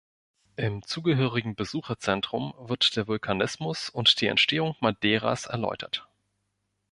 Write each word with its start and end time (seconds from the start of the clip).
Im 0.55 0.81
zugehörigen 0.81 1.53
Besucherzentrum 1.53 2.55
wird 2.57 2.95
der 2.95 3.05
Vulkanismus 3.07 3.87
und 3.89 4.19
die 4.19 4.25
Entstehung 4.25 4.75
Madeiras 4.79 5.45
erläutert. 5.45 6.07